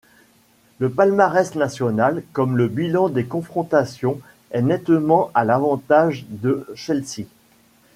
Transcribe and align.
Le 0.79 0.89
palmarès 0.89 1.53
national 1.53 2.23
comme 2.33 2.57
le 2.57 2.67
bilan 2.67 3.07
des 3.07 3.25
confrontations 3.25 4.19
est 4.49 4.63
nettement 4.63 5.29
à 5.35 5.43
l'avantage 5.45 6.25
de 6.27 6.65
Chelsea. 6.73 7.25